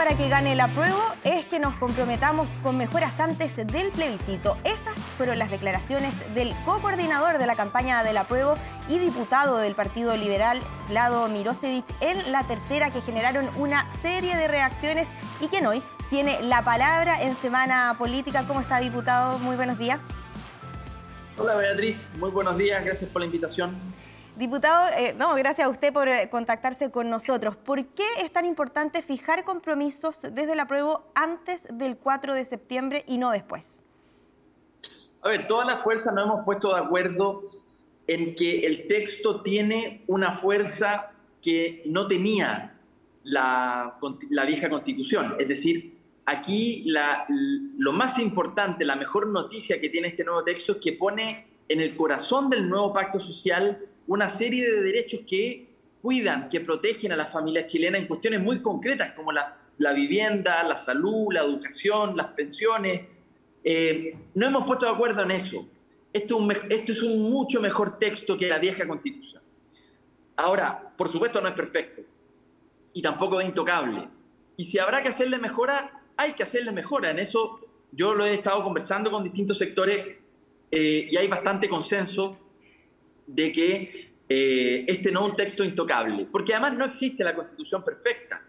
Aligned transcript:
para 0.00 0.16
que 0.16 0.30
gane 0.30 0.52
el 0.52 0.60
apruebo 0.60 0.98
es 1.24 1.44
que 1.44 1.58
nos 1.58 1.74
comprometamos 1.74 2.48
con 2.62 2.78
mejoras 2.78 3.20
antes 3.20 3.54
del 3.54 3.90
plebiscito. 3.90 4.56
Esas 4.64 4.98
fueron 5.18 5.38
las 5.38 5.50
declaraciones 5.50 6.14
del 6.34 6.54
co-coordinador 6.64 7.36
de 7.36 7.46
la 7.46 7.54
campaña 7.54 8.02
del 8.02 8.16
apruebo 8.16 8.54
y 8.88 8.96
diputado 8.96 9.58
del 9.58 9.74
Partido 9.74 10.16
Liberal, 10.16 10.58
Lado 10.88 11.28
Mirosevic, 11.28 11.84
en 12.00 12.32
la 12.32 12.44
tercera 12.44 12.90
que 12.90 13.02
generaron 13.02 13.50
una 13.58 13.90
serie 14.00 14.38
de 14.38 14.48
reacciones 14.48 15.06
y 15.38 15.48
quien 15.48 15.66
hoy 15.66 15.82
tiene 16.08 16.40
la 16.40 16.64
palabra 16.64 17.20
en 17.20 17.36
Semana 17.36 17.94
Política. 17.98 18.44
¿Cómo 18.48 18.62
está, 18.62 18.80
diputado? 18.80 19.38
Muy 19.40 19.56
buenos 19.56 19.76
días. 19.76 20.00
Hola, 21.36 21.56
Beatriz. 21.56 22.08
Muy 22.18 22.30
buenos 22.30 22.56
días. 22.56 22.82
Gracias 22.82 23.10
por 23.10 23.20
la 23.20 23.26
invitación. 23.26 23.89
Diputado, 24.36 24.88
eh, 24.96 25.14
no, 25.18 25.34
gracias 25.34 25.66
a 25.66 25.68
usted 25.68 25.92
por 25.92 26.08
eh, 26.08 26.28
contactarse 26.30 26.90
con 26.90 27.10
nosotros. 27.10 27.56
¿Por 27.56 27.84
qué 27.88 28.06
es 28.22 28.32
tan 28.32 28.46
importante 28.46 29.02
fijar 29.02 29.44
compromisos 29.44 30.18
desde 30.22 30.52
el 30.52 30.60
apruebo 30.60 31.10
antes 31.14 31.66
del 31.70 31.96
4 31.96 32.34
de 32.34 32.44
septiembre 32.44 33.04
y 33.06 33.18
no 33.18 33.30
después? 33.32 33.82
A 35.22 35.28
ver, 35.28 35.46
todas 35.48 35.66
las 35.66 35.82
fuerzas 35.82 36.14
nos 36.14 36.24
hemos 36.24 36.44
puesto 36.44 36.74
de 36.74 36.80
acuerdo 36.80 37.50
en 38.06 38.34
que 38.34 38.60
el 38.66 38.86
texto 38.86 39.42
tiene 39.42 40.04
una 40.06 40.38
fuerza 40.38 41.12
que 41.42 41.82
no 41.86 42.06
tenía 42.06 42.78
la, 43.24 43.98
vieja 44.46 44.70
constitución. 44.70 45.36
Es 45.38 45.48
decir, 45.48 45.98
aquí 46.24 46.84
lo 47.76 47.92
más 47.92 48.18
importante, 48.18 48.84
la 48.84 48.96
mejor 48.96 49.26
noticia 49.28 49.80
que 49.80 49.90
tiene 49.90 50.08
este 50.08 50.24
nuevo 50.24 50.42
texto 50.44 50.72
es 50.72 50.78
que 50.78 50.92
pone 50.94 51.46
en 51.68 51.80
el 51.80 51.94
corazón 51.94 52.48
del 52.48 52.68
nuevo 52.68 52.92
pacto 52.92 53.20
social 53.20 53.78
una 54.10 54.28
serie 54.28 54.68
de 54.68 54.82
derechos 54.82 55.20
que 55.24 55.68
cuidan, 56.02 56.48
que 56.48 56.60
protegen 56.60 57.12
a 57.12 57.16
las 57.16 57.30
familias 57.30 57.66
chilenas 57.66 58.00
en 58.00 58.08
cuestiones 58.08 58.40
muy 58.40 58.60
concretas 58.60 59.12
como 59.12 59.30
la, 59.30 59.56
vivienda, 59.94 60.64
la 60.64 60.76
salud, 60.76 61.32
la 61.32 61.42
educación, 61.42 62.16
las 62.16 62.26
pensiones. 62.28 63.02
Eh, 63.62 64.16
no 64.34 64.46
hemos 64.46 64.66
puesto 64.66 64.86
de 64.86 64.90
acuerdo 64.90 65.22
en 65.22 65.30
eso. 65.30 65.64
Esto, 66.12 66.40
esto 66.68 66.90
es 66.92 67.02
un 67.02 67.30
mucho 67.30 67.60
mejor 67.60 68.00
texto 68.00 68.36
que 68.36 68.48
la 68.48 68.58
vieja 68.58 68.84
constitución. 68.84 69.42
Ahora, 70.34 70.92
por 70.96 71.12
supuesto 71.12 71.40
no 71.40 71.46
es 71.46 71.54
perfecto 71.54 72.02
y 72.92 73.00
tampoco 73.00 73.40
es 73.40 73.46
intocable. 73.46 74.08
Y 74.56 74.64
si 74.64 74.80
habrá 74.80 75.04
que 75.04 75.10
hacerle 75.10 75.38
mejora, 75.38 76.02
hay 76.16 76.32
que 76.32 76.42
hacerle 76.42 76.72
mejora. 76.72 77.12
En 77.12 77.20
eso 77.20 77.60
yo 77.92 78.12
lo 78.12 78.26
he 78.26 78.34
estado 78.34 78.64
conversando 78.64 79.08
con 79.08 79.22
distintos 79.22 79.56
sectores 79.56 80.04
eh, 80.68 81.06
y 81.08 81.16
hay 81.16 81.28
bastante 81.28 81.68
consenso 81.68 82.49
de 83.26 83.52
que 83.52 84.10
eh, 84.28 84.84
este 84.86 85.10
no 85.10 85.20
es 85.20 85.30
un 85.30 85.36
texto 85.36 85.64
intocable, 85.64 86.26
porque 86.30 86.54
además 86.54 86.74
no 86.74 86.84
existe 86.84 87.24
la 87.24 87.34
constitución 87.34 87.84
perfecta, 87.84 88.44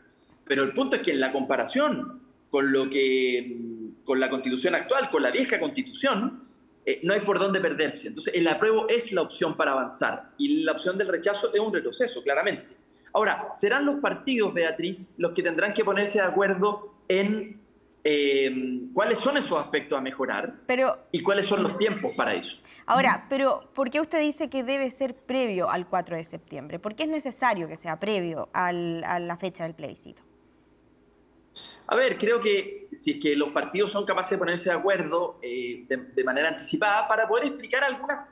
pero 0.45 0.63
el 0.63 0.73
punto 0.73 0.95
es 0.95 1.02
que 1.02 1.11
en 1.11 1.19
la 1.19 1.31
comparación 1.31 2.22
con, 2.50 2.72
lo 2.72 2.89
que, 2.89 3.58
con 4.03 4.19
la 4.19 4.30
constitución 4.30 4.75
actual, 4.75 5.09
con 5.09 5.23
la 5.23 5.31
vieja 5.31 5.59
constitución, 5.59 6.44
eh, 6.86 7.00
no 7.03 7.13
hay 7.13 7.22
por 7.22 7.39
dónde 7.39 7.59
perderse. 7.59 8.09
Entonces, 8.09 8.33
el 8.36 8.47
apruebo 8.47 8.88
es 8.89 9.11
la 9.11 9.22
opción 9.22 9.55
para 9.55 9.72
avanzar 9.72 10.31
y 10.38 10.63
la 10.63 10.73
opción 10.73 10.97
del 10.97 11.08
rechazo 11.08 11.53
es 11.53 11.59
un 11.59 11.73
retroceso, 11.73 12.22
claramente. 12.23 12.78
Ahora, 13.13 13.50
serán 13.56 13.85
los 13.85 14.00
partidos, 14.00 14.53
Beatriz, 14.53 15.13
los 15.17 15.33
que 15.33 15.44
tendrán 15.44 15.73
que 15.73 15.83
ponerse 15.83 16.19
de 16.19 16.25
acuerdo 16.25 16.95
en 17.08 17.59
eh, 18.03 18.81
cuáles 18.94 19.19
son 19.19 19.38
esos 19.38 19.59
aspectos 19.59 19.97
a 19.97 20.02
mejorar 20.02 20.55
y 21.11 21.21
cuáles 21.21 21.45
son 21.45 21.63
los 21.63 21.77
tiempos 21.77 22.13
para 22.16 22.33
eso. 22.33 22.57
Ahora, 22.85 23.25
pero 23.30 23.69
¿por 23.73 23.89
qué 23.89 24.02
usted 24.02 24.19
dice 24.19 24.49
que 24.49 24.63
debe 24.63 24.89
ser 24.91 25.16
previo 25.16 25.69
al 25.69 25.88
4 25.88 26.17
de 26.17 26.23
septiembre? 26.23 26.79
¿Por 26.79 26.95
qué 26.95 27.03
es 27.03 27.09
necesario 27.09 27.67
que 27.67 27.77
sea 27.77 27.99
previo 27.99 28.49
a 28.53 28.72
la 28.72 29.38
fecha 29.38 29.63
del 29.63 29.75
plebiscito? 29.75 30.23
A 31.88 31.95
ver, 31.95 32.17
creo 32.17 32.39
que 32.39 32.88
si 32.91 33.12
es 33.12 33.19
que 33.19 33.35
los 33.35 33.50
partidos 33.50 33.91
son 33.91 34.06
capaces 34.06 34.31
de 34.31 34.38
ponerse 34.38 34.69
de 34.69 34.75
acuerdo 34.75 35.39
eh, 35.41 35.85
de, 35.89 36.23
manera 36.23 36.47
anticipada 36.47 37.07
para 37.07 37.28
poder 37.28 37.47
explicar 37.47 37.83
algunas 37.83 38.25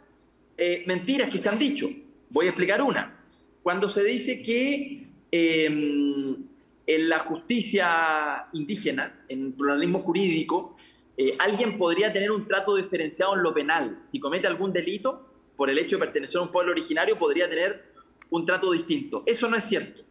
eh, 0.58 0.84
mentiras 0.88 1.30
que 1.30 1.38
se 1.38 1.50
han 1.50 1.60
dicho. 1.60 1.90
Voy 2.30 2.46
a 2.46 2.50
explicar 2.50 2.82
una. 2.82 3.20
Cuando 3.62 3.90
se 3.90 4.04
dice 4.04 4.42
que 4.42 5.08
em, 5.32 6.49
en 6.90 7.08
la 7.08 7.20
justicia 7.20 8.48
indígena, 8.52 9.24
en 9.28 9.54
pluralismo 9.54 10.00
jurídico, 10.00 10.76
eh, 11.16 11.36
alguien 11.38 11.78
podría 11.78 12.12
tener 12.12 12.32
un 12.32 12.48
trato 12.48 12.76
diferenciado 12.76 13.36
en 13.36 13.44
lo 13.44 13.54
penal. 13.54 14.00
Si 14.02 14.20
comete 14.20 14.48
algún 14.48 14.74
delito, 14.74 15.30
por 15.56 15.70
el 15.70 15.78
hecho 15.78 15.98
de 15.98 16.06
pertenecer 16.06 16.38
a 16.38 16.42
un 16.42 16.52
pueblo 16.52 16.72
originario, 16.72 17.20
podría 17.20 17.48
tener 17.48 17.94
un 18.32 18.44
trato 18.44 18.72
distinto. 18.72 19.22
Eso 19.28 19.48
no 19.48 19.56
es 19.56 19.66
cierto. 19.66 20.02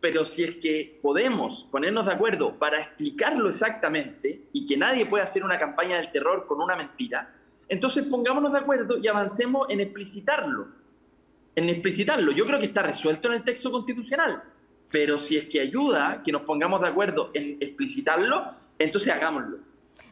Pero 0.00 0.24
si 0.24 0.44
es 0.44 0.54
que 0.58 1.00
podemos 1.02 1.66
ponernos 1.72 2.06
de 2.06 2.12
acuerdo 2.12 2.60
para 2.60 2.78
explicarlo 2.78 3.48
exactamente 3.48 4.42
y 4.52 4.66
que 4.66 4.76
nadie 4.76 5.06
pueda 5.06 5.24
hacer 5.24 5.42
una 5.42 5.58
campaña 5.58 5.96
del 5.96 6.12
terror 6.12 6.46
con 6.46 6.60
una 6.60 6.76
mentira, 6.76 7.34
entonces 7.68 8.04
pongámonos 8.04 8.52
de 8.52 8.58
acuerdo 8.60 8.98
y 9.02 9.08
avancemos 9.08 9.68
en 9.68 9.80
explicitarlo. 9.80 10.68
En 11.56 11.68
explicitarlo. 11.70 12.30
Yo 12.30 12.46
creo 12.46 12.60
que 12.60 12.66
está 12.66 12.84
resuelto 12.84 13.26
en 13.26 13.34
el 13.34 13.42
texto 13.42 13.72
constitucional 13.72 14.53
pero 14.90 15.18
si 15.18 15.36
es 15.36 15.46
que 15.46 15.60
ayuda 15.60 16.22
que 16.24 16.32
nos 16.32 16.42
pongamos 16.42 16.80
de 16.80 16.88
acuerdo 16.88 17.30
en 17.34 17.56
explicitarlo, 17.60 18.54
entonces 18.78 19.12
hagámoslo. 19.12 19.58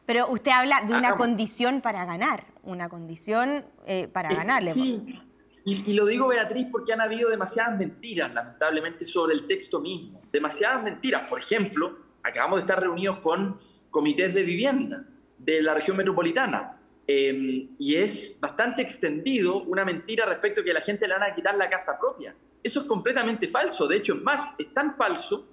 Pero 0.07 0.29
usted 0.29 0.51
habla 0.51 0.83
de 0.83 0.95
una 0.95 1.17
condición 1.17 1.81
para 1.81 2.05
ganar, 2.05 2.47
una 2.63 2.89
condición 2.89 3.65
eh, 3.87 4.09
para 4.09 4.35
ganarle. 4.35 4.75
Sí, 4.75 5.21
y, 5.65 5.91
y, 5.91 5.95
lo 5.95 6.07
digo 6.07 6.29
Beatriz 6.29 6.67
porque 6.73 6.93
han 6.93 7.01
habido 7.01 7.31
demasiadas 7.31 7.79
mentiras, 7.79 8.35
lamentablemente, 8.35 9.05
sobre 9.05 9.35
el 9.35 9.47
texto 9.47 9.81
mismo. 9.81 10.21
Demasiadas 10.33 10.83
mentiras. 10.83 11.29
Por 11.29 11.39
ejemplo, 11.39 11.99
acabamos 12.23 12.57
de 12.57 12.61
estar 12.63 12.81
reunidos 12.81 13.19
con 13.19 13.61
comités 13.91 14.35
de 14.35 14.43
vivienda 14.43 15.05
de 15.39 15.63
la 15.63 15.75
región 15.75 15.97
metropolitana. 15.97 16.79
Em, 17.07 17.69
y 17.79 17.97
es 17.97 18.39
bastante 18.41 18.83
extendido 18.83 19.63
una 19.65 19.85
mentira 19.85 20.25
respecto 20.25 20.61
a 20.61 20.65
que 20.65 20.73
la 20.73 20.81
gente 20.81 21.07
le 21.07 21.15
van 21.15 21.31
a 21.31 21.35
quitar 21.35 21.57
la 21.57 21.69
casa 21.69 21.99
propia. 21.99 22.35
Eso 22.63 22.81
es 22.81 22.87
completamente 22.87 23.49
falso. 23.49 23.89
De 23.89 23.97
hecho, 23.97 24.15
es 24.15 24.23
más, 24.23 24.55
es 24.59 24.73
tan 24.73 24.97
falso 24.97 25.47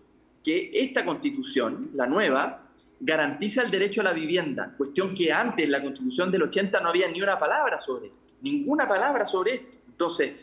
que 0.43 0.71
esta 0.73 1.03
constitución, 1.03 1.91
la 1.95 2.05
nueva, 2.05 2.69
garantiza 2.99 3.63
el 3.63 3.71
derecho 3.71 4.01
a 4.01 4.05
la 4.05 4.13
vivienda, 4.13 4.73
cuestión 4.77 5.15
que 5.15 5.31
antes, 5.31 5.65
en 5.65 5.71
la 5.71 5.81
constitución 5.81 6.31
del 6.31 6.43
80, 6.43 6.79
no 6.81 6.89
había 6.89 7.07
ni 7.07 7.21
una 7.21 7.39
palabra 7.39 7.79
sobre 7.79 8.07
esto, 8.07 8.19
ninguna 8.41 8.87
palabra 8.87 9.25
sobre 9.25 9.55
esto. 9.55 9.77
Entonces, 9.87 10.33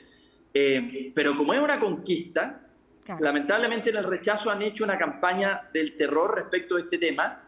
eh, 0.53 1.13
pero 1.15 1.37
como 1.37 1.53
es 1.53 1.61
una 1.61 1.79
conquista, 1.79 2.63
lamentablemente 3.21 3.91
en 3.91 3.97
el 3.97 4.05
rechazo 4.05 4.51
han 4.51 4.63
hecho 4.63 4.85
una 4.85 4.99
campaña 4.99 5.69
del 5.73 5.97
terror 5.97 6.35
respecto 6.35 6.77
a 6.77 6.81
este 6.81 6.99
tema. 6.99 7.43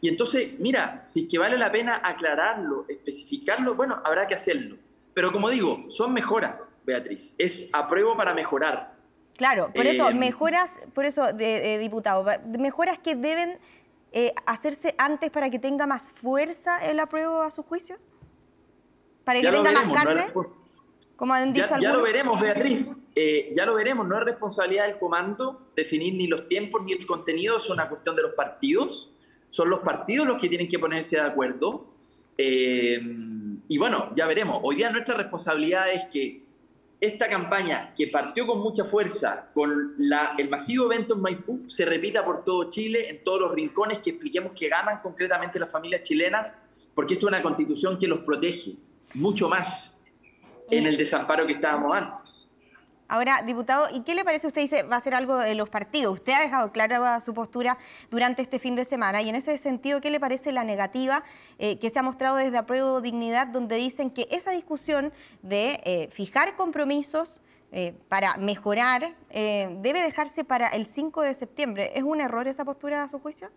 Y 0.00 0.08
entonces, 0.08 0.58
mira, 0.58 1.00
si 1.00 1.24
es 1.24 1.28
que 1.28 1.38
vale 1.38 1.56
la 1.56 1.70
pena 1.70 2.00
aclararlo, 2.02 2.86
especificarlo, 2.88 3.74
bueno, 3.74 4.00
habrá 4.04 4.26
que 4.26 4.34
hacerlo. 4.34 4.76
Pero 5.14 5.30
como 5.32 5.48
digo, 5.48 5.86
son 5.88 6.12
mejoras, 6.12 6.80
Beatriz. 6.84 7.34
Es 7.38 7.68
apruebo 7.72 8.16
para 8.16 8.34
mejorar. 8.34 8.94
Claro, 9.36 9.70
por 9.74 9.86
eso, 9.86 10.08
eh, 10.10 10.14
mejoras, 10.14 10.80
por 10.92 11.04
eso, 11.04 11.32
de, 11.32 11.78
diputado, 11.78 12.24
mejoras 12.58 12.98
que 12.98 13.16
deben 13.16 13.58
eh, 14.12 14.32
hacerse 14.46 14.94
antes 14.98 15.30
para 15.30 15.50
que 15.50 15.58
tenga 15.58 15.86
más 15.86 16.12
fuerza 16.12 16.84
el 16.84 17.00
apruebo 17.00 17.42
a 17.42 17.50
su 17.50 17.62
juicio. 17.62 17.96
Para 19.24 19.40
que 19.40 19.50
tenga 19.50 19.72
más 19.72 19.92
carne. 19.92 20.26
como 21.16 21.32
han 21.32 21.52
dicho 21.52 21.66
ya, 21.66 21.80
ya 21.80 21.92
lo 21.92 22.02
veremos, 22.02 22.40
Beatriz. 22.40 23.00
Eh, 23.14 23.52
ya 23.56 23.66
lo 23.66 23.74
veremos. 23.74 24.06
No 24.06 24.16
es 24.18 24.24
responsabilidad 24.24 24.86
del 24.86 24.98
comando 24.98 25.68
definir 25.74 26.14
ni 26.14 26.26
los 26.26 26.48
tiempos 26.48 26.82
ni 26.84 26.92
el 26.92 27.06
contenido, 27.06 27.56
es 27.56 27.68
una 27.70 27.88
cuestión 27.88 28.14
de 28.14 28.22
los 28.22 28.34
partidos. 28.34 29.10
Son 29.50 29.70
los 29.70 29.80
partidos 29.80 30.26
los 30.26 30.40
que 30.40 30.48
tienen 30.48 30.68
que 30.68 30.78
ponerse 30.78 31.16
de 31.16 31.22
acuerdo. 31.22 31.93
Eh, 32.36 33.00
y 33.68 33.78
bueno, 33.78 34.12
ya 34.14 34.26
veremos. 34.26 34.60
Hoy 34.62 34.76
día 34.76 34.90
nuestra 34.90 35.14
responsabilidad 35.14 35.92
es 35.92 36.04
que 36.12 36.44
esta 37.00 37.28
campaña, 37.28 37.92
que 37.94 38.08
partió 38.08 38.46
con 38.46 38.60
mucha 38.60 38.84
fuerza 38.84 39.50
con 39.52 39.94
la, 39.98 40.34
el 40.38 40.48
masivo 40.48 40.90
evento 40.90 41.14
en 41.14 41.20
Maipú, 41.20 41.68
se 41.68 41.84
repita 41.84 42.24
por 42.24 42.44
todo 42.44 42.70
Chile, 42.70 43.10
en 43.10 43.24
todos 43.24 43.40
los 43.40 43.52
rincones, 43.52 43.98
que 43.98 44.10
expliquemos 44.10 44.52
que 44.52 44.68
ganan 44.68 45.00
concretamente 45.02 45.58
las 45.58 45.70
familias 45.70 46.02
chilenas, 46.02 46.64
porque 46.94 47.14
esto 47.14 47.26
es 47.26 47.32
una 47.32 47.42
constitución 47.42 47.98
que 47.98 48.08
los 48.08 48.20
protege 48.20 48.76
mucho 49.14 49.48
más 49.48 50.00
en 50.70 50.86
el 50.86 50.96
desamparo 50.96 51.46
que 51.46 51.54
estábamos 51.54 51.96
antes. 51.96 52.43
Ahora, 53.06 53.42
diputado, 53.44 53.86
¿y 53.92 54.00
qué 54.00 54.14
le 54.14 54.24
parece? 54.24 54.46
Usted 54.46 54.62
dice, 54.62 54.82
va 54.82 54.96
a 54.96 55.00
ser 55.00 55.14
algo 55.14 55.36
de 55.36 55.54
los 55.54 55.68
partidos. 55.68 56.14
Usted 56.14 56.32
ha 56.32 56.40
dejado 56.40 56.72
clara 56.72 57.20
su 57.20 57.34
postura 57.34 57.76
durante 58.10 58.40
este 58.40 58.58
fin 58.58 58.74
de 58.76 58.84
semana 58.86 59.20
y 59.20 59.28
en 59.28 59.34
ese 59.34 59.58
sentido, 59.58 60.00
¿qué 60.00 60.10
le 60.10 60.18
parece 60.18 60.52
la 60.52 60.64
negativa 60.64 61.22
eh, 61.58 61.78
que 61.78 61.90
se 61.90 61.98
ha 61.98 62.02
mostrado 62.02 62.36
desde 62.36 62.56
Apruebo 62.56 63.02
Dignidad, 63.02 63.46
donde 63.48 63.76
dicen 63.76 64.10
que 64.10 64.26
esa 64.30 64.52
discusión 64.52 65.12
de 65.42 65.80
eh, 65.84 66.08
fijar 66.12 66.56
compromisos 66.56 67.42
eh, 67.72 67.94
para 68.08 68.36
mejorar 68.36 69.14
debe 69.30 70.02
dejarse 70.02 70.44
para 70.44 70.68
el 70.68 70.86
5 70.86 71.22
de 71.22 71.34
septiembre? 71.34 71.92
¿Es 71.94 72.04
un 72.04 72.20
error 72.22 72.48
esa 72.48 72.64
postura 72.64 73.02
a 73.02 73.08
su 73.08 73.18
juicio? 73.18 73.50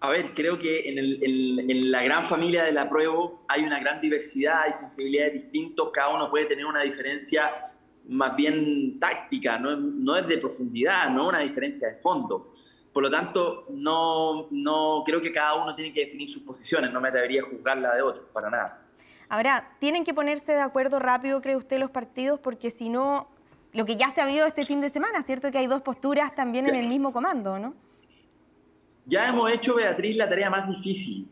A 0.00 0.10
ver, 0.10 0.32
creo 0.32 0.58
que 0.58 0.88
en, 0.88 1.90
la 1.90 2.02
gran 2.04 2.24
familia 2.24 2.64
del 2.64 2.78
apruebo 2.78 3.44
hay 3.48 3.64
una 3.64 3.80
gran 3.80 4.00
diversidad, 4.00 4.62
hay 4.62 4.72
sensibilidades 4.72 5.32
distintas, 5.32 5.86
cada 5.92 6.14
uno 6.14 6.30
puede 6.30 6.46
tener 6.46 6.66
una 6.66 6.82
diferencia 6.82 7.72
más 8.06 8.36
bien 8.36 9.00
táctica, 9.00 9.58
no, 9.58 9.76
no 9.76 10.16
es 10.16 10.26
de 10.28 10.38
profundidad, 10.38 11.10
no 11.10 11.28
una 11.28 11.40
diferencia 11.40 11.88
de 11.88 11.96
fondo. 11.96 12.54
Por 12.92 13.02
lo 13.02 13.10
tanto, 13.10 13.66
no, 13.70 14.46
no 14.50 15.02
creo 15.04 15.20
que 15.20 15.32
cada 15.32 15.56
uno 15.62 15.74
tiene 15.74 15.92
que 15.92 16.04
definir 16.06 16.28
sus 16.28 16.42
posiciones, 16.42 16.92
no 16.92 17.00
me 17.00 17.08
atrevería 17.08 17.42
a 17.42 17.44
juzgar 17.44 17.76
la 17.78 17.94
de 17.94 18.02
otros, 18.02 18.26
para 18.32 18.50
nada. 18.50 18.82
Ahora, 19.28 19.76
tienen 19.80 20.04
que 20.04 20.14
ponerse 20.14 20.52
de 20.52 20.60
acuerdo 20.60 21.00
rápido, 21.00 21.42
cree 21.42 21.56
usted, 21.56 21.78
los 21.78 21.90
partidos, 21.90 22.38
porque 22.38 22.70
si 22.70 22.88
no, 22.88 23.28
lo 23.72 23.84
que 23.84 23.96
ya 23.96 24.10
se 24.10 24.20
ha 24.20 24.24
habido 24.24 24.46
este 24.46 24.64
fin 24.64 24.80
de 24.80 24.90
semana, 24.90 25.22
¿cierto? 25.22 25.50
Que 25.50 25.58
hay 25.58 25.66
dos 25.66 25.82
posturas 25.82 26.34
también 26.34 26.68
en 26.68 26.76
el 26.76 26.86
mismo 26.86 27.12
comando, 27.12 27.58
¿no? 27.58 27.74
Ya 29.08 29.26
hemos 29.26 29.50
hecho, 29.50 29.74
Beatriz, 29.74 30.16
la 30.18 30.28
tarea 30.28 30.50
más 30.50 30.68
difícil, 30.68 31.26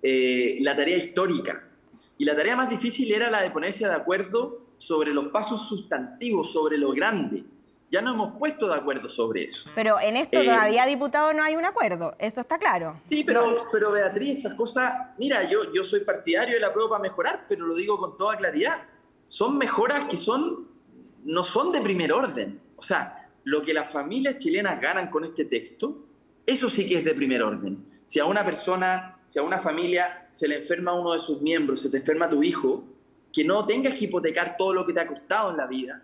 eh, 0.00 0.58
la 0.60 0.76
tarea 0.76 0.96
histórica. 0.96 1.68
Y 2.16 2.24
la 2.24 2.36
tarea 2.36 2.54
más 2.54 2.70
difícil 2.70 3.12
era 3.12 3.28
la 3.28 3.42
de 3.42 3.50
ponerse 3.50 3.84
de 3.84 3.92
acuerdo 3.92 4.66
sobre 4.78 5.12
los 5.12 5.26
pasos 5.28 5.68
sustantivos, 5.68 6.52
sobre 6.52 6.78
lo 6.78 6.92
grande. 6.92 7.42
Ya 7.90 8.00
no 8.00 8.14
hemos 8.14 8.38
puesto 8.38 8.68
de 8.68 8.76
acuerdo 8.76 9.08
sobre 9.08 9.42
eso. 9.42 9.68
Pero 9.74 9.98
en 9.98 10.16
esto 10.16 10.38
eh, 10.38 10.44
todavía, 10.44 10.86
diputado, 10.86 11.32
no 11.32 11.42
hay 11.42 11.56
un 11.56 11.64
acuerdo, 11.64 12.14
eso 12.20 12.42
está 12.42 12.58
claro. 12.58 13.00
Sí, 13.08 13.24
pero, 13.24 13.64
pero 13.72 13.90
Beatriz, 13.90 14.36
estas 14.36 14.54
cosas, 14.54 15.08
mira, 15.18 15.50
yo, 15.50 15.72
yo 15.74 15.82
soy 15.82 16.00
partidario 16.00 16.54
de 16.54 16.60
la 16.60 16.72
prueba 16.72 16.90
para 16.90 17.02
mejorar, 17.02 17.46
pero 17.48 17.66
lo 17.66 17.74
digo 17.74 17.98
con 17.98 18.16
toda 18.16 18.36
claridad. 18.36 18.84
Son 19.26 19.58
mejoras 19.58 20.04
que 20.08 20.16
son, 20.16 20.68
no 21.24 21.42
son 21.42 21.72
de 21.72 21.80
primer 21.80 22.12
orden. 22.12 22.60
O 22.76 22.82
sea, 22.82 23.28
lo 23.42 23.62
que 23.62 23.74
las 23.74 23.90
familias 23.90 24.36
chilenas 24.36 24.80
ganan 24.80 25.10
con 25.10 25.24
este 25.24 25.46
texto, 25.46 26.09
eso 26.50 26.68
sí 26.68 26.88
que 26.88 26.98
es 26.98 27.04
de 27.04 27.14
primer 27.14 27.42
orden. 27.42 27.84
Si 28.04 28.18
a 28.18 28.24
una 28.24 28.44
persona, 28.44 29.18
si 29.26 29.38
a 29.38 29.42
una 29.42 29.58
familia 29.58 30.28
se 30.32 30.48
le 30.48 30.56
enferma 30.56 30.92
uno 30.92 31.12
de 31.12 31.20
sus 31.20 31.40
miembros, 31.40 31.80
se 31.80 31.90
te 31.90 31.98
enferma 31.98 32.28
tu 32.28 32.42
hijo, 32.42 32.84
que 33.32 33.44
no 33.44 33.64
tengas 33.66 33.94
que 33.94 34.06
hipotecar 34.06 34.56
todo 34.58 34.74
lo 34.74 34.84
que 34.84 34.92
te 34.92 35.00
ha 35.00 35.06
costado 35.06 35.50
en 35.50 35.56
la 35.56 35.66
vida, 35.66 36.02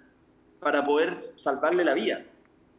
para 0.61 0.85
poder 0.85 1.19
salvarle 1.21 1.85
la 1.85 1.95
vida. 1.95 2.25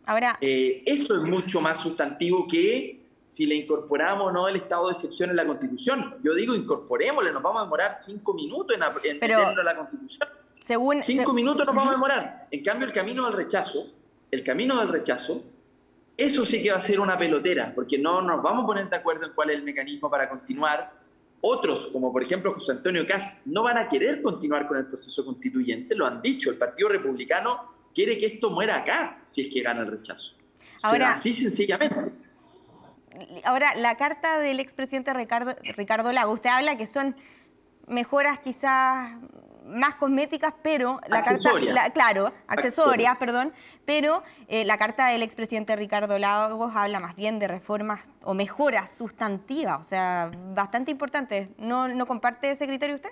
Ahora, 0.05 0.37
eh, 0.39 0.83
eso 0.85 1.15
es 1.15 1.21
mucho 1.23 1.59
más 1.59 1.79
sustantivo 1.79 2.47
que 2.47 3.01
si 3.27 3.45
le 3.45 3.55
incorporamos 3.55 4.29
o 4.29 4.31
no 4.31 4.47
el 4.47 4.55
estado 4.55 4.87
de 4.87 4.93
excepción 4.93 5.29
en 5.29 5.35
la 5.35 5.45
Constitución. 5.45 6.15
Yo 6.23 6.33
digo, 6.33 6.55
incorporémosle, 6.55 7.33
nos 7.33 7.43
vamos 7.43 7.61
a 7.61 7.65
demorar 7.65 7.95
cinco 7.99 8.33
minutos 8.33 8.75
en, 8.75 9.11
en 9.11 9.19
Pero, 9.19 9.63
la 9.63 9.75
Constitución. 9.75 10.29
Según, 10.61 11.03
cinco 11.03 11.33
minutos 11.33 11.65
nos 11.65 11.75
vamos 11.75 11.89
a 11.89 11.95
demorar. 11.95 12.47
En 12.49 12.63
cambio, 12.63 12.87
el 12.87 12.93
camino 12.93 13.25
del 13.25 13.33
rechazo, 13.33 13.87
el 14.31 14.43
camino 14.43 14.79
del 14.79 14.87
rechazo, 14.87 15.43
eso 16.17 16.43
sí 16.45 16.63
que 16.63 16.71
va 16.71 16.77
a 16.77 16.81
ser 16.81 16.99
una 16.99 17.17
pelotera, 17.17 17.71
porque 17.75 17.97
no 17.99 18.21
nos 18.21 18.41
vamos 18.41 18.63
a 18.63 18.67
poner 18.67 18.89
de 18.89 18.95
acuerdo 18.95 19.27
en 19.27 19.33
cuál 19.33 19.51
es 19.51 19.57
el 19.57 19.63
mecanismo 19.63 20.09
para 20.09 20.27
continuar. 20.27 20.91
Otros, 21.41 21.89
como 21.93 22.11
por 22.11 22.23
ejemplo 22.23 22.53
José 22.53 22.71
Antonio 22.71 23.05
Cas, 23.05 23.39
no 23.45 23.61
van 23.61 23.77
a 23.77 23.87
querer 23.87 24.23
continuar 24.23 24.65
con 24.65 24.77
el 24.77 24.87
proceso 24.87 25.23
constituyente, 25.23 25.95
lo 25.95 26.07
han 26.07 26.21
dicho. 26.21 26.49
El 26.49 26.57
Partido 26.57 26.89
Republicano 26.89 27.75
quiere 27.93 28.17
que 28.17 28.25
esto 28.25 28.49
muera 28.49 28.77
acá 28.77 29.21
si 29.23 29.41
es 29.41 29.53
que 29.53 29.61
gana 29.61 29.81
el 29.81 29.91
rechazo. 29.91 30.33
Ahora, 30.81 31.11
así 31.11 31.33
sencillamente. 31.33 32.11
Ahora, 33.45 33.75
la 33.75 33.95
carta 33.95 34.39
del 34.39 34.59
expresidente 34.59 35.13
Ricardo, 35.13 35.55
Ricardo 35.75 36.11
Lago, 36.11 36.33
usted 36.33 36.49
habla 36.49 36.77
que 36.77 36.87
son 36.87 37.15
mejoras 37.87 38.39
quizás 38.39 39.17
más 39.67 39.95
cosméticas, 39.95 40.53
pero 40.61 40.99
la 41.07 41.21
carta, 41.21 41.51
claro, 41.93 42.33
accesorias, 42.47 43.17
perdón, 43.17 43.53
pero 43.85 44.23
eh, 44.47 44.65
la 44.65 44.77
carta 44.77 45.07
del 45.07 45.21
expresidente 45.21 45.75
Ricardo 45.75 46.17
Lagos 46.17 46.75
habla 46.75 46.99
más 46.99 47.15
bien 47.15 47.39
de 47.39 47.47
reformas 47.47 48.07
o 48.23 48.33
mejoras 48.33 48.95
sustantivas, 48.95 49.79
o 49.79 49.83
sea, 49.83 50.31
bastante 50.53 50.91
importantes. 50.91 51.49
¿No, 51.57 51.87
¿No 51.87 52.05
comparte 52.05 52.51
ese 52.51 52.67
criterio 52.67 52.95
usted? 52.95 53.11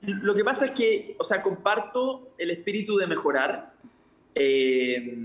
Lo 0.00 0.34
que 0.34 0.44
pasa 0.44 0.66
es 0.66 0.70
que, 0.72 1.16
o 1.18 1.24
sea, 1.24 1.42
comparto 1.42 2.34
el 2.38 2.50
espíritu 2.50 2.96
de 2.96 3.06
mejorar. 3.06 3.72
Eh, 4.34 5.16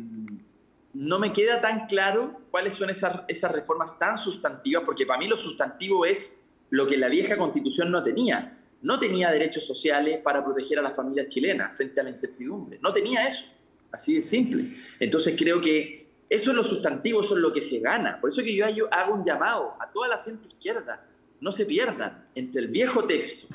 no 0.93 1.19
me 1.19 1.33
queda 1.33 1.61
tan 1.61 1.87
claro 1.87 2.41
cuáles 2.51 2.75
son 2.75 2.89
esas, 2.89 3.21
esas 3.27 3.51
reformas 3.51 3.97
tan 3.99 4.17
sustantivas, 4.17 4.83
porque 4.85 5.05
para 5.05 5.19
mí 5.19 5.27
lo 5.27 5.37
sustantivo 5.37 6.05
es 6.05 6.39
lo 6.69 6.87
que 6.87 6.97
la 6.97 7.09
vieja 7.09 7.37
constitución 7.37 7.91
no 7.91 8.03
tenía 8.03 8.58
no 8.81 8.99
tenía 8.99 9.31
derechos 9.31 9.65
sociales 9.65 10.19
para 10.19 10.43
proteger 10.43 10.79
a 10.79 10.81
las 10.81 10.95
familias 10.95 11.27
chilenas 11.27 11.75
frente 11.75 11.99
a 11.99 12.03
la 12.03 12.09
incertidumbre. 12.09 12.79
No 12.81 12.93
tenía 12.93 13.27
eso. 13.27 13.45
Así 13.91 14.15
de 14.15 14.21
simple. 14.21 14.75
Entonces 14.99 15.35
creo 15.37 15.59
que 15.59 16.07
eso 16.29 16.51
es 16.51 16.55
lo 16.55 16.63
sustantivo, 16.63 17.21
eso 17.21 17.35
es 17.35 17.41
lo 17.41 17.51
que 17.51 17.61
se 17.61 17.79
gana. 17.79 18.19
Por 18.21 18.29
eso 18.29 18.41
que 18.43 18.55
yo 18.55 18.65
hago 18.91 19.15
un 19.15 19.25
llamado 19.25 19.75
a 19.79 19.89
toda 19.91 20.07
la 20.07 20.17
centro 20.17 20.47
izquierda. 20.47 21.05
No 21.41 21.51
se 21.51 21.65
pierdan. 21.65 22.25
Entre 22.35 22.61
el 22.61 22.67
viejo 22.67 23.05
texto 23.05 23.47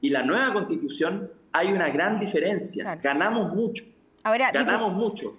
y 0.00 0.10
la 0.10 0.22
nueva 0.22 0.52
constitución 0.52 1.30
hay 1.52 1.72
una 1.72 1.88
gran 1.90 2.18
diferencia. 2.18 2.96
Ganamos 2.96 3.54
mucho. 3.54 3.84
Ahora, 4.24 4.50
Ganamos 4.50 4.92
mucho. 4.92 5.36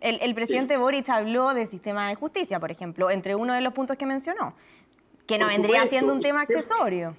el, 0.00 0.34
presidente 0.34 0.76
Boric 0.76 1.08
habló 1.08 1.54
del 1.54 1.66
sistema 1.66 2.08
de 2.08 2.14
justicia, 2.14 2.60
por 2.60 2.70
ejemplo, 2.70 3.10
entre 3.10 3.34
uno 3.34 3.54
de 3.54 3.60
los 3.60 3.72
puntos 3.72 3.96
que 3.96 4.06
mencionó, 4.06 4.54
que 5.26 5.38
no 5.38 5.48
vendría 5.48 5.86
siendo 5.86 6.12
un 6.12 6.20
tema 6.20 6.42
accesorio. 6.42 7.16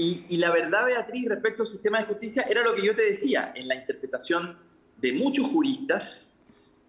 Y, 0.00 0.36
la 0.36 0.52
verdad, 0.52 0.86
Beatriz, 0.86 1.28
respecto 1.28 1.64
al 1.64 1.68
sistema 1.68 1.98
de 1.98 2.04
justicia, 2.04 2.44
era 2.48 2.62
lo 2.62 2.72
que 2.72 2.86
yo 2.86 2.94
te 2.94 3.02
decía, 3.02 3.52
en 3.56 3.66
la 3.66 3.74
interpretación 3.74 4.56
de 4.96 5.12
muchos 5.12 5.48
juristas, 5.48 6.38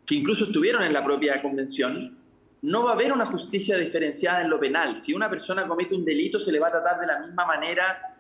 que 0.06 0.14
incluso 0.14 0.46
estuvieron 0.46 0.84
en 0.84 0.94
la 0.94 1.04
propia 1.04 1.42
convención, 1.42 2.20
no 2.62 2.84
va 2.84 2.92
a 2.92 2.94
haber 2.94 3.12
una 3.12 3.26
justicia 3.26 3.80
diferenciada 3.80 4.44
en 4.44 4.50
lo 4.52 4.60
penal. 4.60 4.96
Si 4.98 5.16
una 5.16 5.28
persona 5.28 5.68
comete 5.68 5.96
un 5.96 6.06
delito, 6.06 6.38
se 6.38 6.52
le 6.52 6.60
va 6.60 6.68
a 6.68 6.72
tratar 6.72 7.00
de 7.00 7.08
la 7.08 7.20
misma 7.20 7.48
manera 7.48 8.16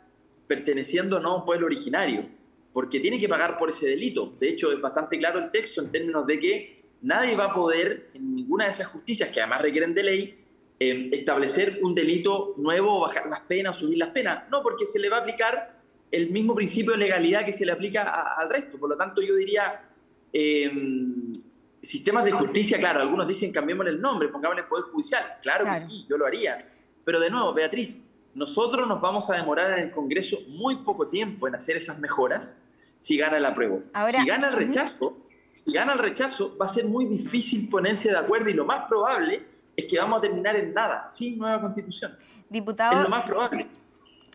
perteneciendo 0.47 1.19
no 1.19 1.29
a 1.29 1.35
un 1.37 1.45
pueblo 1.45 1.67
originario, 1.67 2.27
porque 2.73 2.99
tiene 2.99 3.19
que 3.19 3.29
pagar 3.29 3.59
por 3.59 3.69
ese 3.69 3.85
delito. 3.85 4.35
De 4.39 4.49
hecho, 4.49 4.71
es 4.71 4.81
bastante 4.81 5.19
claro 5.19 5.37
el 5.37 5.51
texto 5.51 5.81
en 5.81 5.91
términos 5.91 6.25
de 6.25 6.39
que 6.39 6.83
nadie 7.03 7.35
va 7.35 7.45
a 7.45 7.53
poder, 7.53 8.09
en 8.15 8.33
ninguna 8.33 8.65
de 8.65 8.71
esas 8.71 8.87
justicias, 8.87 9.29
que 9.29 9.39
además 9.39 9.61
requieren 9.61 9.93
de 9.93 10.03
ley, 10.03 10.38
Em, 10.81 11.13
establecer 11.13 11.79
un 11.81 11.93
delito 11.93 12.53
nuevo, 12.55 13.01
bajar 13.01 13.27
las 13.27 13.41
penas, 13.41 13.75
subir 13.75 13.97
las 13.97 14.11
penas. 14.11 14.49
No, 14.49 14.63
porque 14.63 14.85
se 14.85 14.97
le 14.97 15.09
va 15.09 15.17
a 15.17 15.19
aplicar 15.19 15.77
el 16.09 16.29
mismo 16.29 16.55
principio 16.55 16.93
de 16.93 16.99
legalidad 16.99 17.43
que 17.43 17.51
se 17.51 17.65
le 17.65 17.73
aplica 17.73 18.33
al 18.37 18.49
resto. 18.49 18.77
Por 18.77 18.89
lo 18.89 18.95
tanto, 18.95 19.21
yo 19.21 19.35
diría, 19.35 19.89
em, 20.31 21.33
sistemas 21.81 22.23
de 22.23 22.31
justicia, 22.31 22.77
claro, 22.77 23.01
algunos 23.01 23.27
dicen 23.27 23.51
cambiémosle 23.51 23.91
el 23.91 23.99
nombre, 23.99 24.29
pongámosle 24.29 24.63
Poder 24.63 24.85
Judicial. 24.85 25.23
Claro, 25.41 25.65
que 25.65 25.81
sí, 25.81 26.05
yo 26.09 26.17
lo 26.17 26.25
haría. 26.25 26.65
Pero 27.03 27.19
de 27.19 27.29
nuevo, 27.29 27.53
Beatriz, 27.53 28.01
nosotros 28.33 28.87
nos 28.87 29.01
vamos 29.01 29.29
a 29.29 29.35
demorar 29.35 29.77
en 29.77 29.87
el 29.87 29.91
Congreso 29.91 30.37
muy 30.47 30.77
poco 30.77 31.09
tiempo 31.09 31.49
en 31.49 31.55
hacer 31.55 31.75
esas 31.75 31.99
mejoras 31.99 32.71
si 32.97 33.17
gana 33.17 33.35
el 33.35 33.45
apruebo. 33.45 33.83
si 34.11 34.25
gana 34.25 34.47
el 34.47 34.53
rechazo, 34.53 35.17
si 35.55 35.73
gana 35.73 35.91
el 35.91 35.99
rechazo, 35.99 36.57
va 36.57 36.67
a 36.67 36.73
ser 36.73 36.85
muy 36.85 37.03
difícil 37.03 37.67
ponerse 37.67 38.11
de 38.11 38.17
acuerdo 38.17 38.49
y 38.49 38.53
lo 38.53 38.63
más 38.63 38.87
probable 38.87 39.58
es 39.79 39.85
que 39.85 39.99
vamos 39.99 40.19
a 40.19 40.21
terminar 40.21 40.55
en 40.55 40.73
nada, 40.73 41.05
sin 41.07 41.37
nueva 41.37 41.61
constitución. 41.61 42.17
Diputado. 42.49 42.97
Es 42.97 43.03
lo 43.03 43.09
más 43.09 43.25
probable. 43.25 43.67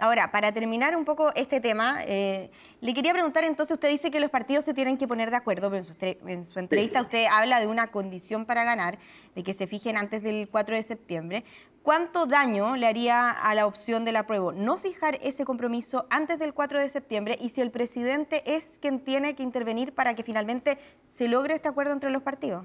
Ahora, 0.01 0.31
para 0.33 0.53
terminar 0.53 0.97
un 0.97 1.05
poco 1.05 1.33
este 1.35 1.61
tema, 1.61 1.99
eh, 2.07 2.51
le 2.81 2.95
quería 2.95 3.13
preguntar 3.13 3.45
entonces, 3.45 3.75
usted 3.75 3.91
dice 3.91 4.11
que 4.11 4.19
los 4.19 4.31
partidos 4.31 4.65
se 4.65 4.75
tienen 4.75 4.97
que 4.97 5.07
poner 5.07 5.31
de 5.31 5.37
acuerdo, 5.37 5.71
pero 5.71 5.85
en 6.27 6.45
su, 6.45 6.59
entrevista 6.59 7.03
usted 7.03 7.27
habla 7.31 7.61
de 7.61 7.67
una 7.67 7.89
condición 7.89 8.45
para 8.45 8.65
ganar, 8.65 8.99
de 9.35 9.43
que 9.43 9.53
se 9.53 9.67
fijen 9.67 9.97
antes 9.97 10.23
del 10.23 10.49
4 10.51 10.77
de 10.77 10.83
septiembre. 10.83 11.45
¿Cuánto 11.83 12.27
daño 12.27 12.77
le 12.77 12.87
haría 12.87 13.31
a 13.31 13.55
la 13.55 13.67
opción 13.67 14.05
del 14.05 14.17
apruebo 14.17 14.53
no 14.53 14.79
fijar 14.79 15.19
ese 15.23 15.45
compromiso 15.45 16.07
antes 16.11 16.39
del 16.39 16.55
4 16.55 16.81
de 16.81 16.89
septiembre 16.89 17.39
y 17.41 17.51
si 17.51 17.61
el 17.61 17.71
presidente 17.71 18.43
es 18.47 18.79
quien 18.79 19.01
tiene 19.01 19.37
que 19.37 19.43
intervenir 19.43 19.95
para 19.95 20.15
que 20.15 20.23
finalmente 20.23 20.79
se 21.09 21.29
logre 21.29 21.55
este 21.55 21.69
acuerdo 21.69 21.93
entre 21.93 22.11
los 22.11 22.23
partidos? 22.23 22.65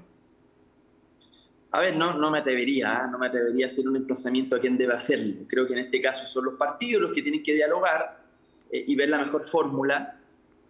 A 1.72 1.80
ver, 1.80 1.96
no, 1.96 2.14
no 2.14 2.30
me 2.30 2.38
atrevería, 2.38 3.04
¿ah? 3.04 3.06
no 3.06 3.18
me 3.18 3.26
atrevería 3.26 3.66
a 3.66 3.68
hacer 3.68 3.86
un 3.88 3.96
emplazamiento 3.96 4.56
a 4.56 4.60
quién 4.60 4.76
debe 4.76 4.94
hacerlo. 4.94 5.44
Creo 5.46 5.66
que 5.66 5.74
en 5.74 5.80
este 5.80 6.00
caso 6.00 6.26
son 6.26 6.46
los 6.46 6.54
partidos 6.54 7.02
los 7.02 7.12
que 7.12 7.22
tienen 7.22 7.42
que 7.42 7.54
dialogar 7.54 8.24
eh, 8.70 8.84
y 8.86 8.96
ver 8.96 9.08
la 9.08 9.18
mejor 9.18 9.44
fórmula, 9.44 10.16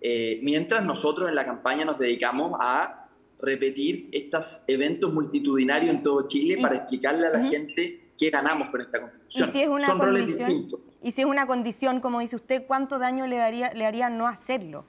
eh, 0.00 0.40
mientras 0.42 0.84
nosotros 0.84 1.28
en 1.28 1.34
la 1.34 1.44
campaña 1.44 1.84
nos 1.84 1.98
dedicamos 1.98 2.58
a 2.60 3.08
repetir 3.40 4.08
estos 4.12 4.62
eventos 4.66 5.12
multitudinarios 5.12 5.94
en 5.94 6.02
todo 6.02 6.26
Chile 6.26 6.58
para 6.60 6.76
explicarle 6.76 7.26
a 7.26 7.30
la 7.30 7.44
gente 7.44 8.10
qué 8.18 8.30
ganamos 8.30 8.68
con 8.70 8.82
esta 8.82 9.00
constitución. 9.00 9.48
¿Y 9.48 9.52
si 9.52 9.62
es 9.62 9.68
una 9.68 9.98
condición, 9.98 10.66
Y 11.02 11.12
si 11.12 11.20
es 11.22 11.26
una 11.26 11.46
condición, 11.46 12.00
como 12.00 12.20
dice 12.20 12.36
usted, 12.36 12.66
¿cuánto 12.66 12.98
daño 12.98 13.26
le, 13.26 13.36
daría, 13.36 13.72
le 13.72 13.86
haría 13.86 14.10
no 14.10 14.28
hacerlo? 14.28 14.84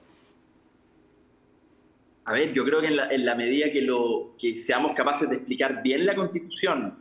A 2.24 2.32
ver, 2.32 2.52
yo 2.52 2.64
creo 2.64 2.80
que 2.80 2.86
en 2.86 3.24
la, 3.24 3.34
medida 3.34 3.72
que, 3.72 3.82
lo, 3.82 4.36
que 4.38 4.56
seamos 4.56 4.94
capaces 4.94 5.28
de 5.28 5.36
explicar 5.36 5.82
bien 5.82 6.06
la 6.06 6.14
Constitución, 6.14 6.94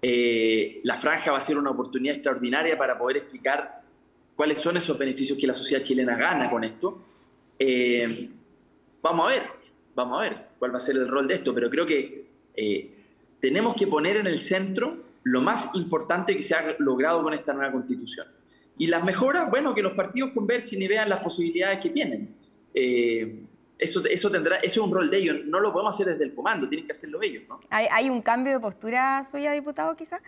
eh, 0.00 0.80
la 0.82 0.96
franja 0.96 1.30
va 1.30 1.38
a 1.38 1.42
ser 1.42 1.58
una 1.58 1.70
oportunidad 1.70 2.14
extraordinaria 2.14 2.78
para 2.78 2.96
poder 2.96 3.18
explicar 3.18 3.82
cuáles 4.34 4.58
son 4.58 4.78
esos 4.78 4.96
beneficios 4.96 5.38
que 5.38 5.46
la 5.46 5.52
sociedad 5.52 5.82
chilena 5.82 6.16
gana 6.16 6.48
con 6.50 6.64
esto. 6.64 7.02
Eh, 7.58 8.30
vamos 9.02 9.26
a 9.26 9.30
ver, 9.30 9.42
vamos 9.94 10.18
a 10.18 10.22
ver 10.22 10.36
cuál 10.58 10.72
va 10.72 10.78
a 10.78 10.80
ser 10.80 10.96
el 10.96 11.08
rol 11.08 11.28
de 11.28 11.34
esto, 11.34 11.52
pero 11.52 11.68
creo 11.68 11.84
que 11.84 12.26
eh, 12.54 12.90
tenemos 13.38 13.76
que 13.76 13.86
poner 13.86 14.16
en 14.16 14.26
el 14.26 14.40
centro 14.40 15.04
lo 15.24 15.42
más 15.42 15.68
importante 15.74 16.34
que 16.34 16.42
se 16.42 16.54
ha 16.54 16.76
logrado 16.78 17.22
con 17.22 17.34
esta 17.34 17.52
nueva 17.52 17.72
constitución. 17.72 18.26
Y 18.78 18.86
las 18.86 19.04
mejoras, 19.04 19.50
bueno, 19.50 19.74
que 19.74 19.82
los 19.82 19.92
partidos 19.92 20.30
conversen 20.30 20.80
y 20.80 20.88
vean 20.88 21.10
las 21.10 21.20
posibilidades 21.20 21.80
que 21.80 21.90
tienen 21.90 22.34
eso, 23.78 24.04
eso 24.06 24.30
tendrá, 24.30 24.56
eso 24.56 24.80
es 24.80 24.86
un 24.86 24.92
rol 24.92 25.10
de 25.10 25.18
ellos, 25.18 25.36
no 25.44 25.60
lo 25.60 25.72
podemos 25.72 25.94
hacer 25.94 26.06
desde 26.06 26.24
el 26.24 26.34
comando, 26.34 26.68
tienen 26.68 26.86
que 26.86 26.92
hacerlo 26.92 27.20
ellos, 27.22 27.44
¿no? 27.48 27.60
¿Hay, 27.70 27.86
hay 27.90 28.10
un 28.10 28.22
cambio 28.22 28.54
de 28.54 28.60
postura 28.60 29.22
suya, 29.30 29.52
diputado, 29.52 29.94
quizás? 29.96 30.20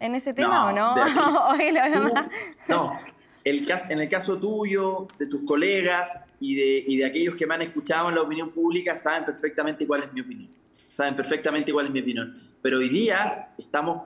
¿En 0.00 0.14
ese 0.16 0.34
tema 0.34 0.66
o 0.66 0.72
no? 0.72 0.96
no, 2.68 2.98
el 3.44 3.68
en 3.88 4.00
el 4.00 4.08
caso 4.08 4.36
tuyo, 4.38 5.08
de 5.18 5.26
tus 5.26 5.44
colegas 5.44 6.34
y 6.40 6.54
de, 6.54 6.84
y 6.86 6.96
de 6.96 7.04
aquellos 7.04 7.36
que 7.36 7.46
me 7.46 7.54
han 7.54 7.62
escuchado 7.62 8.08
en 8.08 8.16
la 8.16 8.22
opinión 8.22 8.50
pública, 8.50 8.96
saben 8.96 9.24
perfectamente 9.24 9.86
cuál 9.86 10.04
es 10.04 10.12
mi 10.12 10.20
opinión. 10.20 10.50
Saben 10.90 11.16
perfectamente 11.16 11.72
cuál 11.72 11.86
es 11.86 11.92
mi 11.92 12.00
opinión. 12.00 12.40
Pero 12.60 12.78
hoy 12.78 12.88
día 12.88 13.48
estamos 13.58 14.02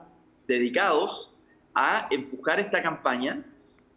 dedicados 0.47 1.33
a 1.73 2.07
empujar 2.09 2.59
esta 2.59 2.81
campaña 2.81 3.43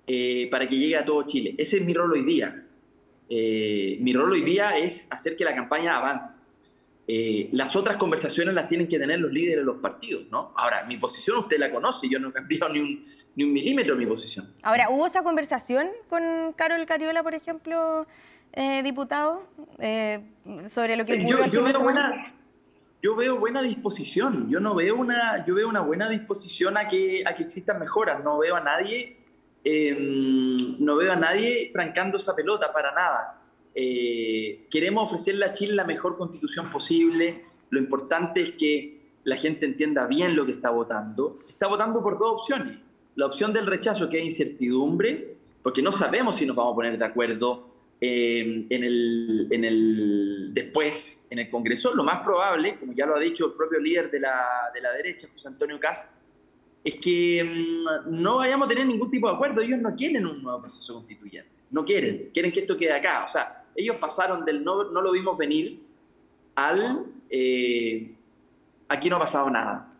eh, 0.06 0.48
para 0.50 0.66
que 0.66 0.76
llegue 0.76 0.96
a 0.96 1.04
todo 1.04 1.22
Chile. 1.24 1.54
Ese 1.56 1.78
es 1.78 1.84
mi 1.84 1.94
rol 1.94 2.12
hoy 2.12 2.22
día. 2.22 2.66
Eh, 3.32 3.96
mi 4.00 4.12
rol 4.12 4.32
hoy 4.32 4.42
día 4.42 4.76
es 4.76 5.06
hacer 5.08 5.36
que 5.36 5.44
la 5.44 5.54
campaña 5.54 5.96
avance. 5.96 6.40
Eh, 7.06 7.48
las 7.52 7.76
otras 7.76 7.96
conversaciones 7.96 8.52
las 8.54 8.66
tienen 8.66 8.88
que 8.88 8.98
tener 8.98 9.20
los 9.20 9.32
líderes 9.32 9.58
de 9.58 9.64
los 9.64 9.78
partidos, 9.78 10.26
¿no? 10.30 10.52
Ahora, 10.56 10.84
mi 10.84 10.96
posición 10.96 11.38
usted 11.38 11.58
la 11.58 11.70
conoce, 11.70 12.08
yo 12.08 12.18
no 12.18 12.30
he 12.30 12.32
cambiado 12.32 12.72
ni 12.72 12.80
un, 12.80 13.04
ni 13.36 13.44
un 13.44 13.52
milímetro 13.52 13.94
mi 13.94 14.04
posición. 14.04 14.52
Ahora, 14.62 14.90
¿hubo 14.90 15.06
esa 15.06 15.22
conversación 15.22 15.88
con 16.08 16.52
Carol 16.56 16.84
Cariola, 16.86 17.22
por 17.22 17.34
ejemplo, 17.34 18.06
diputado, 18.82 19.44
sobre 20.66 20.96
lo 20.96 21.06
que 21.06 21.14
ocurrió 21.14 21.46
yo, 21.46 21.64
veo 21.64 21.80
buena, 21.80 22.34
yo 23.00 23.16
veo 23.16 23.38
buena 23.38 23.62
disposición, 23.62 24.50
yo 24.50 24.58
no 24.60 24.74
veo 24.74 24.96
una, 24.96 25.44
yo 25.46 25.54
veo 25.54 25.68
una 25.68 25.80
buena 25.80 26.08
disposición 26.08 26.76
a 26.76 26.88
que, 26.88 27.22
a 27.26 27.34
que 27.34 27.44
existan 27.44 27.78
mejoras, 27.78 28.22
no 28.24 28.38
veo 28.38 28.56
a 28.56 28.60
nadie 28.60 29.19
Em, 29.62 30.76
no 30.78 30.96
veo 30.96 31.12
a 31.12 31.16
nadie 31.16 31.70
francando 31.72 32.16
esa 32.16 32.34
pelota 32.34 32.72
para 32.72 32.92
nada. 32.92 33.42
Eh, 33.74 34.66
queremos 34.70 35.04
ofrecerle 35.04 35.44
a 35.44 35.52
Chile 35.52 35.74
la 35.74 35.84
mejor 35.84 36.16
constitución 36.16 36.70
posible. 36.70 37.44
Lo 37.70 37.78
importante 37.78 38.42
es 38.42 38.50
que 38.52 39.00
la 39.24 39.36
gente 39.36 39.66
entienda 39.66 40.06
bien 40.06 40.34
lo 40.34 40.46
que 40.46 40.52
está 40.52 40.70
votando. 40.70 41.40
Está 41.48 41.68
votando 41.68 42.02
por 42.02 42.18
dos 42.18 42.32
opciones. 42.32 42.78
La 43.16 43.26
opción 43.26 43.52
del 43.52 43.66
rechazo, 43.66 44.08
que 44.08 44.18
es 44.18 44.24
incertidumbre, 44.24 45.36
porque 45.62 45.82
no 45.82 45.92
sabemos 45.92 46.36
si 46.36 46.46
nos 46.46 46.56
vamos 46.56 46.72
a 46.72 46.76
poner 46.76 46.98
de 46.98 47.04
acuerdo 47.04 47.68
em, 48.00 48.66
en, 48.70 48.84
el, 48.84 49.48
en 49.50 49.64
el, 49.64 50.50
después 50.54 51.26
en 51.28 51.38
el 51.38 51.50
Congreso. 51.50 51.94
Lo 51.94 52.02
más 52.02 52.22
probable, 52.22 52.78
como 52.78 52.94
ya 52.94 53.04
lo 53.04 53.14
ha 53.14 53.20
dicho 53.20 53.46
el 53.46 53.52
propio 53.52 53.78
líder 53.78 54.10
de 54.10 54.20
la, 54.20 54.70
de 54.74 54.80
la 54.80 54.92
derecha, 54.92 55.28
José 55.30 55.48
Antonio 55.48 55.78
Cast, 55.78 56.19
es 56.82 56.94
que 56.96 57.44
mm, 57.44 58.20
no 58.22 58.36
vayamos 58.36 58.66
a 58.66 58.68
tener 58.68 58.86
ningún 58.86 59.10
tipo 59.10 59.28
de 59.28 59.34
acuerdo. 59.34 59.60
Ellos 59.60 59.80
no 59.80 59.94
quieren 59.94 60.26
un 60.26 60.42
nuevo 60.42 60.60
proceso 60.60 60.94
constituyente, 60.94 61.50
no 61.70 61.84
quieren, 61.84 62.30
quieren 62.32 62.52
que 62.52 62.60
esto 62.60 62.76
quede 62.76 62.92
acá. 62.92 63.24
O 63.24 63.28
sea, 63.28 63.64
ellos 63.74 63.96
pasaron 63.96 64.44
del 64.44 64.64
no, 64.64 64.84
no 64.90 65.00
lo 65.00 65.12
vimos 65.12 65.36
venir 65.36 65.80
al 66.54 67.06
eh, 67.30 68.12
aquí 68.88 69.08
no 69.08 69.16
ha 69.16 69.20
pasado 69.20 69.48
nada. 69.48 69.92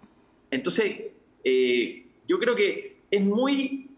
Entonces, 0.50 1.12
eh, 1.44 2.06
yo 2.28 2.38
creo 2.38 2.56
que 2.56 2.98
es 3.10 3.22
muy, 3.22 3.88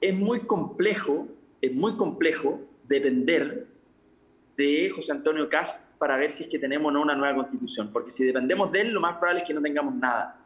es 0.00 0.14
muy 0.14 0.40
complejo, 0.40 1.26
es 1.60 1.72
muy 1.72 1.96
complejo 1.96 2.60
depender 2.86 3.66
de 4.56 4.90
José 4.90 5.12
Antonio 5.12 5.48
Cas 5.48 5.88
para 5.98 6.16
ver 6.16 6.32
si 6.32 6.44
es 6.44 6.50
que 6.50 6.58
tenemos 6.58 6.90
o 6.90 6.92
no 6.92 7.02
una 7.02 7.14
nueva 7.14 7.34
constitución, 7.34 7.90
porque 7.92 8.10
si 8.10 8.24
dependemos 8.24 8.70
de 8.70 8.82
él, 8.82 8.92
lo 8.92 9.00
más 9.00 9.16
probable 9.16 9.40
es 9.40 9.46
que 9.46 9.54
no 9.54 9.62
tengamos 9.62 9.94
nada. 9.94 10.38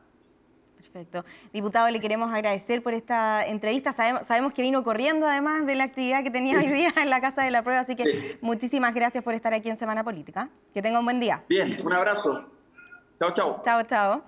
Perfecto. 0.92 1.24
Diputado, 1.52 1.88
le 1.90 2.00
queremos 2.00 2.32
agradecer 2.32 2.82
por 2.82 2.94
esta 2.94 3.46
entrevista. 3.46 3.92
Sabemos, 3.92 4.52
que 4.52 4.62
vino 4.62 4.82
corriendo 4.82 5.26
además 5.26 5.66
de 5.66 5.74
la 5.74 5.84
actividad 5.84 6.22
que 6.22 6.30
tenía 6.30 6.58
hoy 6.58 6.66
día 6.68 6.92
en 6.96 7.10
la 7.10 7.20
Casa 7.20 7.42
de 7.42 7.50
la 7.50 7.62
Prueba, 7.62 7.80
así 7.80 7.96
que 7.96 8.38
muchísimas 8.40 8.94
gracias 8.94 9.22
por 9.22 9.34
estar 9.34 9.52
aquí 9.52 9.68
en 9.68 9.76
Semana 9.76 10.04
Política. 10.04 10.48
Que 10.72 10.82
tenga 10.82 10.98
un 10.98 11.04
buen 11.04 11.20
día. 11.20 11.42
Bien, 11.48 11.76
un 11.84 11.92
abrazo. 11.92 12.46
Chao, 13.18 13.32
chao. 13.32 13.62
Chao, 13.64 13.82
chao. 13.82 14.22